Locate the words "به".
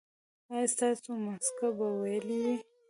1.77-1.87